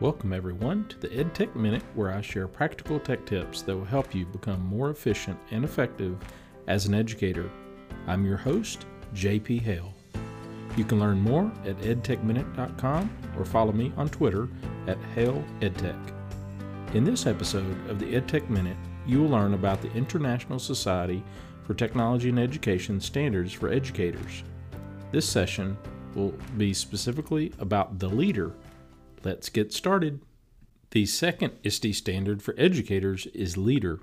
[0.00, 4.14] Welcome, everyone, to the EdTech Minute, where I share practical tech tips that will help
[4.14, 6.16] you become more efficient and effective
[6.68, 7.50] as an educator.
[8.06, 9.92] I'm your host, JP Hale.
[10.74, 14.48] You can learn more at edtechminute.com or follow me on Twitter
[14.86, 16.14] at HaleEdTech.
[16.94, 21.22] In this episode of the EdTech Minute, you will learn about the International Society
[21.66, 24.44] for Technology and Education standards for educators.
[25.12, 25.76] This session
[26.14, 28.54] will be specifically about the leader.
[29.22, 30.20] Let's get started.
[30.92, 34.00] The second ISTE standard for educators is leader.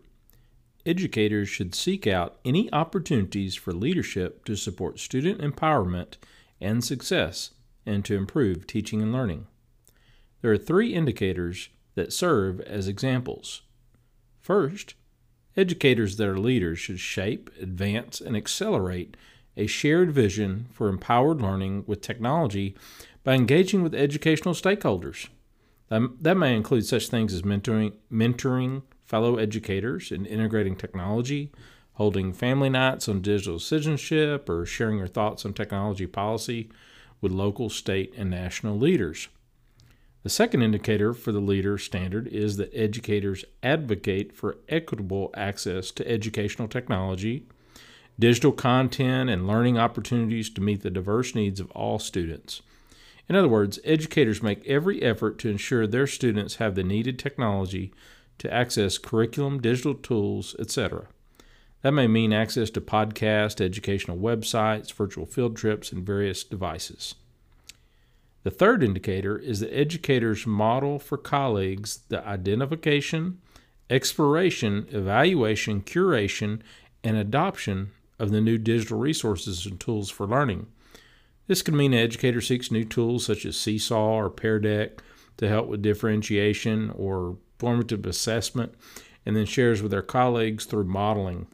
[0.85, 6.13] Educators should seek out any opportunities for leadership to support student empowerment
[6.61, 7.51] and success
[7.85, 9.47] and to improve teaching and learning.
[10.41, 13.63] There are three indicators that serve as examples.
[14.39, 14.93] First,
[15.57, 19.17] educators that are leaders should shape, advance, and accelerate
[19.57, 22.75] a shared vision for empowered learning with technology
[23.27, 25.27] by engaging with educational stakeholders.
[25.89, 31.51] That may include such things as mentoring, mentoring fellow educators and integrating technology,
[31.95, 36.69] holding family nights on digital citizenship, or sharing your thoughts on technology policy
[37.19, 39.27] with local, state, and national leaders.
[40.23, 46.09] The second indicator for the leader standard is that educators advocate for equitable access to
[46.09, 47.45] educational technology,
[48.17, 52.61] digital content, and learning opportunities to meet the diverse needs of all students.
[53.29, 57.93] In other words, educators make every effort to ensure their students have the needed technology
[58.37, 61.07] to access curriculum, digital tools, etc.
[61.81, 67.15] That may mean access to podcasts, educational websites, virtual field trips, and various devices.
[68.43, 73.39] The third indicator is that educators model for colleagues the identification,
[73.89, 76.61] exploration, evaluation, curation,
[77.03, 80.67] and adoption of the new digital resources and tools for learning.
[81.47, 85.01] This can mean an educator seeks new tools such as Seesaw or Pear Deck
[85.37, 88.73] to help with differentiation or formative assessment,
[89.25, 91.47] and then shares with their colleagues through modeling.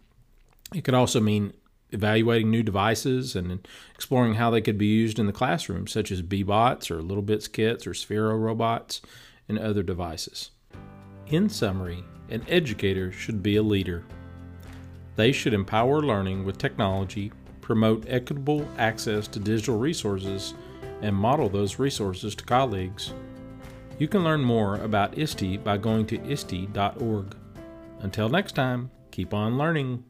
[0.74, 1.54] It could also mean
[1.92, 6.22] evaluating new devices and exploring how they could be used in the classroom, such as
[6.22, 9.02] Bee-Bots or littleBits kits or Sphero robots
[9.48, 10.52] and other devices.
[11.28, 14.04] In summary, an educator should be a leader.
[15.16, 17.32] They should empower learning with technology,
[17.64, 20.54] promote equitable access to digital resources,
[21.02, 23.14] and model those resources to colleagues.
[23.98, 27.36] You can learn more about ISTE by going to ISTE.org.
[28.02, 30.04] Until next time, keep on learning.